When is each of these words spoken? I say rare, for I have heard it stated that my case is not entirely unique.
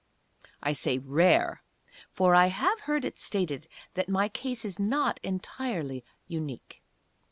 I 0.63 0.73
say 0.73 0.97
rare, 0.97 1.61
for 2.09 2.33
I 2.33 2.47
have 2.47 2.79
heard 2.89 3.05
it 3.05 3.19
stated 3.19 3.67
that 3.93 4.09
my 4.09 4.29
case 4.29 4.65
is 4.65 4.79
not 4.79 5.19
entirely 5.21 6.03
unique. 6.27 6.81